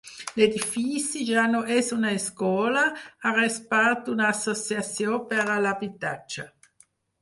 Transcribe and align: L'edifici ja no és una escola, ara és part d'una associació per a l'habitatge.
L'edifici 0.39 1.21
ja 1.27 1.43
no 1.51 1.59
és 1.75 1.91
una 1.97 2.15
escola, 2.21 2.87
ara 3.35 3.47
és 3.53 3.61
part 3.77 4.05
d'una 4.11 4.29
associació 4.33 5.25
per 5.33 5.43
a 5.49 5.63
l'habitatge. 5.67 6.53